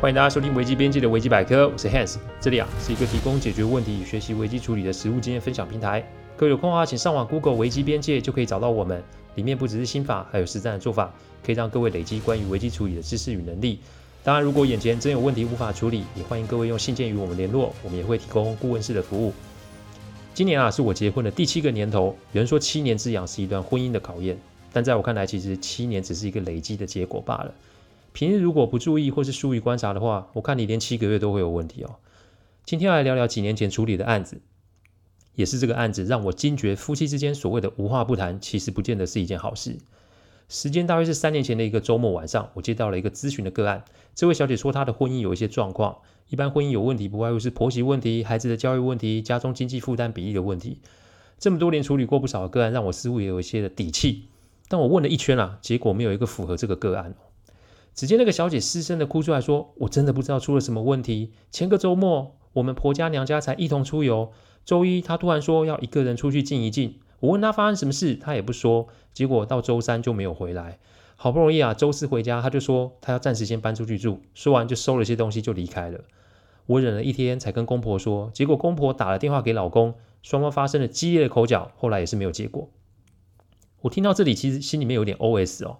[0.00, 6.08] 欢迎大家收听危机边界的危机百科，我是 Hans，这里啊是一个提供解决问题与学习危机处理的实务经验分享平台。
[6.36, 9.02] 各位有空的话，请上网 Google 危机边界就可以找到我们，
[9.34, 11.12] 里面不只是心法，还有实战的做法，
[11.44, 13.80] 可以让各位累积关于危机处理的知识与能力。
[14.22, 19.32] 当然，如果眼前真有问题无法处理，也欢迎各位用信件与我们联络，我们也会提供顾问式的服务。
[20.32, 24.38] 今年啊是我结婚的第七个年头，有人说七年之痒是一段婚姻的考验，
[24.72, 27.52] 但在我看来，其实七年只是一个累积的结果罢了。
[28.12, 31.96] 平日如果不注意或是疏于观察的话，我看你连七个月都会有问题哦。
[32.64, 34.40] 今天要来聊聊几年前处理的案子，
[35.34, 39.78] 也是这个案子让我惊觉夫妻之间所谓的无话不谈，其实不见得是一件好事。
[40.48, 43.84] 时间大约是三年前的一个周末晚上，我接到了一个咨询的个案。
[44.14, 50.80] 这位小姐说她的婚姻有一些状况，一般婚姻有问题不外乎是婆媳问题、孩子的教育问题、家中经济负担比例的问题。
[51.38, 54.24] 这么多年处理过不少个案，让我似乎也有一些的底气。
[54.68, 57.14] 但我问了一圈啊，结果没有一个符合这个个案。
[57.98, 61.32] 只见那个小姐失声的哭出来说：“我真的不知道出了什么问题。
[61.50, 64.30] 前个周末，我们婆家娘家才一同出游。
[64.64, 67.00] 周一，她突然说要一个人出去静一静。
[67.18, 68.86] 我问她发生什么事，她也不说。
[69.12, 70.78] 结果到周三就没有回来。
[71.16, 74.22] 好不容易啊，周四回家，她就说她要暂时先搬出去住。
[74.32, 76.04] 说完就收了些东西就离开了。
[76.66, 82.70] 我忍了一天才跟公婆说，结果公婆打了电话给老公，双方发生了激烈的口角，后来也是没有结果。
[83.80, 85.78] 我听到这里，其实心里面有点 OS 哦。”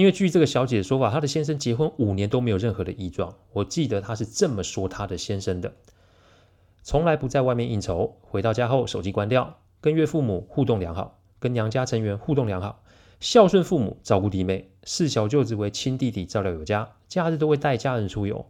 [0.00, 3.34] 因为据这个小姐的说法，她的先生结婚五年都没有任何的异状。
[3.52, 5.74] 我记得她是这么说她的先生的：
[6.82, 12.82] 从来不在外面应酬，回到家后手机关掉，跟岳父母互动良好，跟娘家成员互动良好，
[13.20, 18.46] 孝顺父母，照顾弟妹，视小舅子为亲弟弟，照料有加，假日都会带家人出游。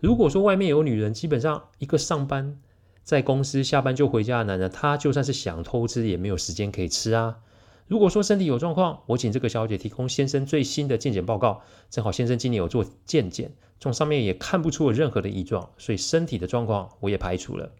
[0.00, 2.58] 如果说外面有女人，基本上一个上班
[3.04, 7.40] 在公司，下班就回家的男人，他就算是想偷吃，也没有时间可以吃啊。
[7.88, 11.62] 如果说身体有状况，我请这个小姐提供先生最新的健检报告。
[11.88, 17.72] 正好先生今年有做健检，从上面也看不出有任何的异状，所以身体的状况我也排除了。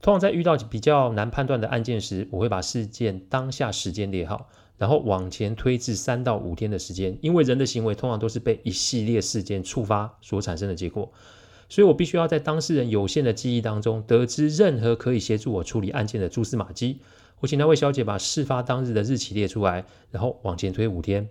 [0.00, 11.12] 通常在遇到比较难判断的案件时，我会把事件当下时间列好，然后往前推至三到五天的时间，因为人的行为通常都是被一系列事件触发所产生的结果，
[11.68, 17.00] 所以我必须要在当事人有限的记忆当中，得知任何可以协助我处理案件的蛛丝马迹。
[17.40, 21.28] 我请那位小姐把事发当日的日期列出来，然后往前推五天。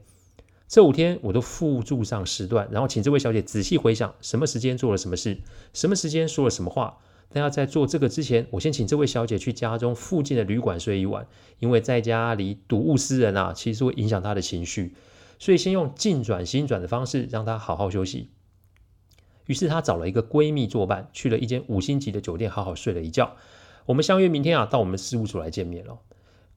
[0.68, 5.38] 这五天我都附注上时段，然后请这位小姐仔细回想什么时间做了什么事，
[5.74, 6.98] 什么时间说了什么话。
[7.30, 11.28] 但要在做这个之前，我先请这位小姐去家中附近的旅馆睡一晚，
[11.60, 14.96] 因为在家里睹物思人啊，其实会影响她的情绪。
[15.40, 18.30] 所以先用静转心转的方式让她好好休息。
[19.46, 23.36] 于是她找了一个闺蜜作伴，去了一间五星级的酒店，好好睡了一觉。
[23.88, 25.98] 我们相约明天啊，到我们事务所来见面了。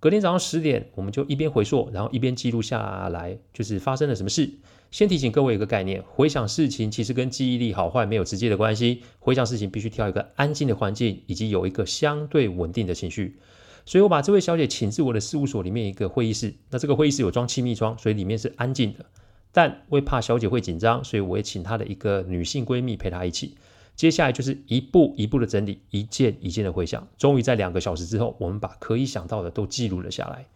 [0.00, 4.50] 隔天早上十点，我们就一边回溯，然后一边记录下来，就是发生了什么事。
[4.90, 9.04] 先提醒各位一个概念：回想事情其实跟记忆力好坏没有直接的关系。
[9.20, 13.38] 回想事情必须挑一个安静的环境，以及有一个相对稳定的情绪。
[13.86, 16.52] 所以我把这位小姐请至我的事务所里面一个会议室。
[16.70, 19.06] 那这个会议室有装气密窗，所以里面是安静的。
[19.52, 23.54] 但为怕小姐会紧张，所以我也请她的一个女性闺蜜陪她一起。
[23.96, 27.06] 接下来就是一步一步的整理，一件一件的回想。
[27.18, 30.46] 终于在两个小时之后，我们把可以想到的都记录了下来。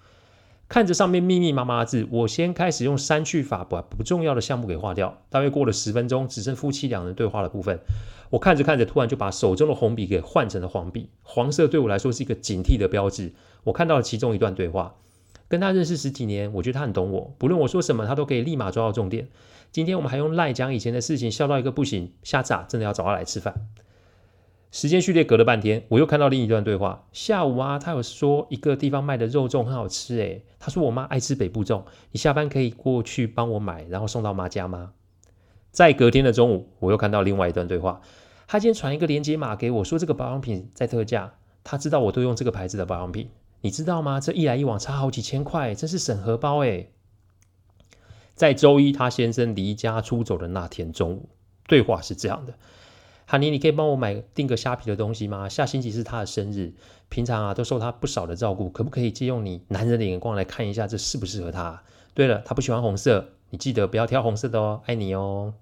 [0.67, 5.23] 看着上面密密麻麻的字，我先开始用删去法把不重要的项目给划掉。
[5.29, 7.79] 大约过了十分钟，只剩夫妻两人对话的部分。
[8.31, 11.11] 我看着看着，突然就把手中的红笔给换成了黄笔。
[11.23, 13.35] 黄色对我来说是一个警惕的标志。
[13.65, 14.95] 我看到了其中一段对话。
[15.55, 19.29] 跟他认识十几年，我觉得他很懂我，不论我说什么，他都可以立马抓到重点。
[19.71, 22.13] 今天我们还用赖讲以前的事情，笑到一个不行。
[22.25, 23.55] 下次啊，真的要找他来吃饭。
[24.73, 27.07] 时间序列隔了半天，我又看到另一段对话。
[27.13, 34.91] 下午啊，他有说一个地方卖的肉粽很好吃，诶，他说我妈爱吃北部粽，你下班可以过去帮我买，然后送到妈家吗？
[35.71, 38.01] 在隔天的中午，我又看到另外一段对话。
[38.49, 43.29] 他今天传一个链接码给我，说这个保养品在特价，他知道我都用这个牌子的保养品。
[43.65, 44.21] 你知道吗？
[44.21, 46.93] 这一来一往差好几千块，真是省荷包诶。
[48.35, 51.31] 在周一他先生离家出走的那天中午，
[51.67, 52.59] 对话是这样的：
[53.25, 55.49] 哈尼，你可以帮我买订个虾皮的东西吗？
[55.49, 56.75] 下星期是他的生日，
[57.09, 61.83] 平常啊都受他不少的照顾，可不可以借用你男人的眼光来看一下，这适不适合他？
[62.13, 65.55] 对了，他不喜欢红色，你记得不要挑红色的哦，爱你哦。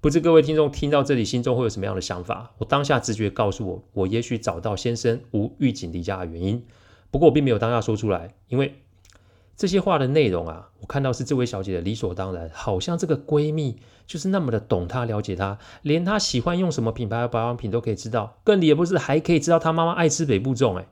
[0.00, 2.54] 不知各位听众听到这里，心中会有什么样的想法？
[2.56, 6.64] 我当下直觉告诉我，我也许找到先生无预警离家的原因。
[7.12, 8.74] 不过我并没有当下说出来，因为
[9.54, 20.86] 这些话的内容啊，我看到是这位小姐的理所当然，好像这个闺蜜就是那么的懂她、了解她，连她喜欢用什么品牌的保养品都可以知道，更离也不是还可以知道她妈妈爱吃北部粽，哎，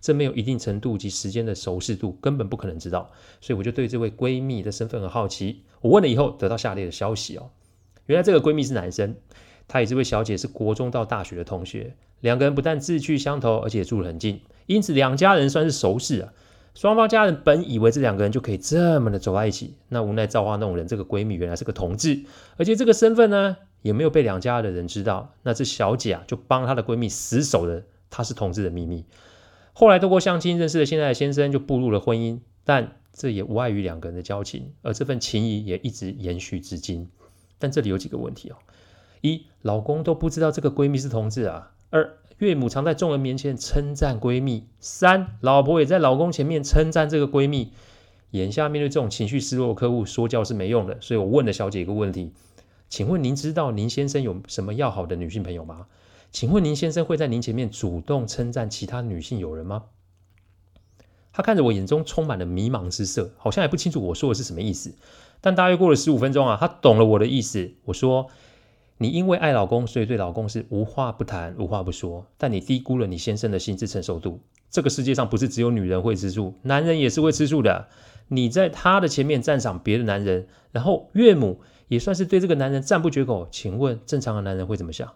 [0.00, 3.10] 这没有一定程度及时间的熟识度，根本不可能知道。
[3.40, 5.64] 所以我就对这位闺蜜的身份很好奇。
[5.80, 7.50] 我问了以后，得到下列的消息哦，
[8.06, 9.16] 原来这个闺蜜是男生，
[9.68, 16.32] 她与这位小姐是国中到大学的同学，两个人不但志趣相投，而且住得很近，因此两家人算是熟识啊。
[16.74, 22.24] 双方家人本以为这两个人就可以这么的走在一起，那无奈造化弄人，这个闺蜜原来是个同志，
[22.56, 25.34] 而且这个身份呢也没有被两家的人知道。
[25.44, 29.04] 那这小姐啊就帮她的闺蜜死守了她是同志的秘密。
[29.72, 37.08] 后来透过相亲认识了现在的先生，就步入了婚姻，但这也无碍于两个人的交情，而这份情谊也一直延续至今。
[37.60, 38.56] 但这里有几个问题哦：
[39.24, 47.72] 一，老公都不知道这个闺蜜是同志啊；二，岳母常在众人面前称赞闺蜜；三，老婆也在老公前面称赞这个闺蜜。
[48.32, 52.32] 眼下面对这种情绪失落的客户，说教是没用的，所以我问了小姐一个问题：
[52.90, 55.86] 请问您知道您先生有什么要好的女性朋友吗？
[56.30, 59.84] 请问您先生会在您前面主动称赞其他女性友人吗？
[61.32, 64.94] 他看着我，眼中充满了迷茫之色，好像也不清楚我说的是什么意思。
[65.40, 67.72] 但大约过了十五分钟啊，他懂了我的意思。
[67.84, 68.28] 我说
[68.98, 72.26] ：“你因为爱老公，所以对老公是无话不谈、无话不说。
[72.38, 74.40] 但你低估了你先生的心智承受度。
[74.70, 77.88] 这个世界上不是只有女人会吃醋，男人也是会吃醋的。
[78.28, 83.48] 你在他的前面赞赏别的男人，然后岳母也算是对这个男人赞不绝口。
[83.50, 85.12] 请问正常的男人会怎么想？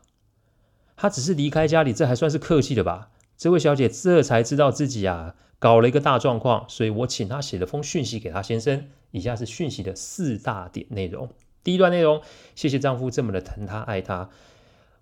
[0.97, 5.37] 他只是离开家里，这还算是客气的吧？”这位小姐这才知道自己啊。
[5.61, 8.87] 搞了一个大状况，所以我请她写了封讯息给她先生。
[9.11, 11.29] 以下是讯息的四大点内容。
[11.69, 12.23] 第一段内容：
[12.55, 14.31] 谢谢丈夫这么的疼她爱她。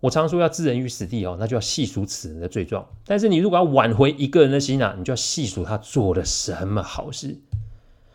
[0.00, 2.88] 我常说要置人于死地哦，那就要细数此人的罪状。
[3.04, 7.36] 但是你如果要挽回一个人的心啊，你就要细数他做了什么好事。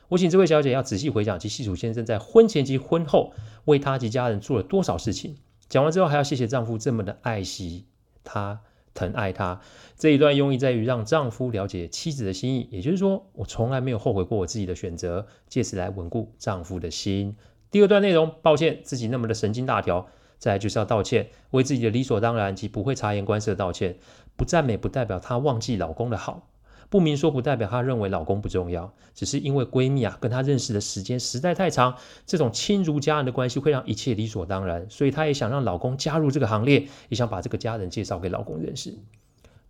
[0.09, 3.31] 我请这位小姐要仔细回想及细数先生在婚前及婚后
[3.63, 5.37] 为她及家人做了多少事情。
[5.69, 7.85] 讲完之后，还要谢谢丈夫这么的爱惜
[8.25, 8.59] 她。
[8.93, 9.61] 疼爱她
[9.95, 17.37] 这一段用意在于让丈夫了解妻子的心意，也就是说，我从来没有后悔过我自己的选择，借此来稳固丈夫的心。
[17.71, 20.07] 第二段内容，抱歉自己那么的神经大条，
[20.37, 23.97] 再来就是要道歉，为自己的理所当然及不会察言观色道歉，
[24.35, 26.49] 不赞美不代表她忘记老公的好。
[26.89, 31.95] 不明说不代表她认为老公不重要，只是因为闺蜜啊跟她认识的时间实在太长，
[32.25, 38.93] 这种亲如家人的关系会让一切理所当然，所以她也想让老公加入这个行列，也想把这个家人介绍给老公认识。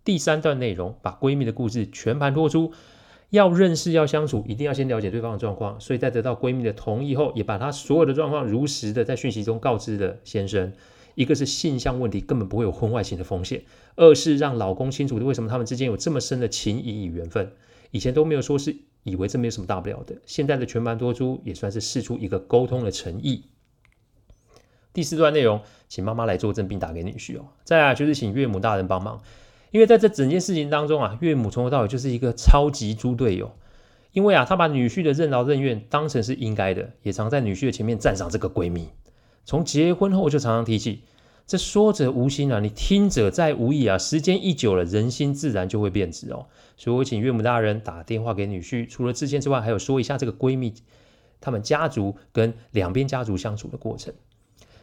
[0.02, 2.72] 第三段内容把闺蜜的故事全盘托出，
[3.32, 10.70] 要认识要相处，一定要先了解对方的状况，所以在得到闺蜜的同意后，也把她所有的状况如实的在讯息中告知了先生。
[11.14, 13.60] 一个是性向问题，根本不会有婚外情的风险；
[13.96, 17.50] 二是让老公清楚的为什么他们之间有这么深的情谊与缘分。
[17.90, 23.44] 以前都没有说是以为这没有什么大不了的，现在的全盘托出也算是试出一个沟通的诚意。
[24.92, 27.46] 第四段内容，请妈妈来作证并打给女婿哦。
[27.64, 29.22] 再来就是请岳母大人帮忙，
[29.72, 33.50] 因为在这整件事情当中啊，岳母从头到尾就是一个超级猪队友。
[34.12, 38.88] 因为啊，她把女婿的任劳任怨当成是应该的，也常在女婿的前面赞赏这个闺蜜。
[39.46, 41.04] 从结婚后就常常提起，
[41.46, 43.96] 这说者无心啊，你听者在无意啊。
[43.96, 46.46] 时间一久了，人心自然就会变质哦。
[46.76, 50.74] 所以我请岳母大人打电话给女婿，除了致歉之外，还有说一下这个闺蜜
[51.40, 54.12] 他们家族跟两边家族相处的过程。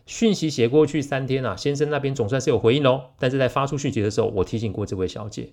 [0.09, 3.11] 讯息写过去三天啊，先生那边总算是有回应喽。
[3.19, 5.50] 但是在发出讯息的时候，我提醒过这位小姐，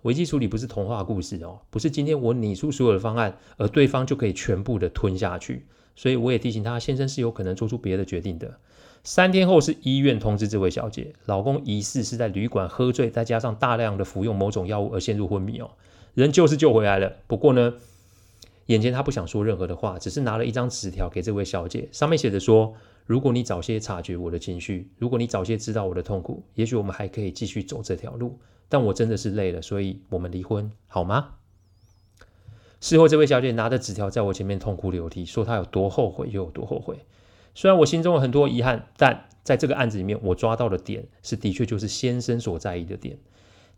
[0.00, 5.66] 危机处理不是童话故事哦，不是今天我拟出所有的方案，而对方就可以全部的吞下去。
[5.94, 8.56] 所以我也提醒她，先生是有可能做出别的决定的。
[9.04, 15.72] 三天后是医院通知这位小姐，老公疑似是在旅馆喝醉，再加上大量的服用某种药物而陷入昏迷哦。
[16.14, 17.74] 人救是救回来了，不过呢，
[18.66, 22.74] 眼前他不想说任何的话，只是拿了一张纸条给这位小姐，上面写着说：
[23.08, 28.38] 如果你早些察觉我的情绪，如果你早些知道我的痛苦，也许我们还可以继续走这条路。
[28.68, 31.36] 但我真的是累了，所以我们离婚好吗？
[32.80, 36.98] 事后，这位小姐拿着纸条在我前面痛哭流涕，说她有多后悔又有多后悔。
[37.54, 43.16] 虽然我心中有很多遗憾，但在这个案子里面，我抓到的点是的确就是先生所在意的点。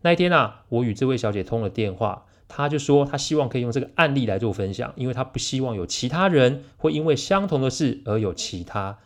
[0.00, 8.99] 那一天啊，我与这位小姐通了电话，她就说她希望可以用这个案例来做分享，因为她不希望有其他人会因为相同的事而有其他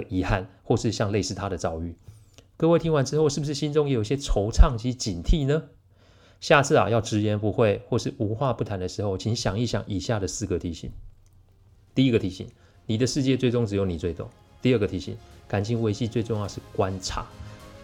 [0.00, 1.96] 的遗憾，或是像类似他的遭遇。
[2.58, 5.64] 各位听完之后，是不是心中也有些惆怅及警惕呢？
[6.38, 10.90] 下次啊，要直言不讳或是无话不谈的时候，请想一想以下的四个提醒。
[11.94, 12.46] 第一个提醒，
[12.84, 14.28] 你的世界最终只有你最懂。
[14.60, 15.16] 第二个提醒，
[15.48, 17.26] 感情维系最重要是观察。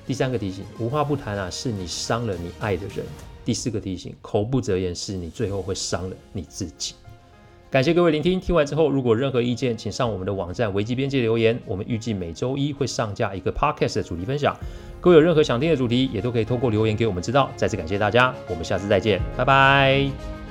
[0.07, 3.07] 第三个提醒，无话不谈啊，是你伤了你爱的人。
[3.45, 6.95] 第四个提醒，口不择言是你最后会伤了你自己。
[7.73, 11.59] 感谢各位聆听，听完之后如果任何意见，请上我们的网站维基边界留言。
[11.65, 14.55] 我们预计每周一会上架一个 podcast 的主题分享。
[15.01, 17.51] 各位有任何想听的主题，也都可以透过留言给我们知道。
[17.57, 20.42] 再次感谢大家，我们下次再见，拜拜。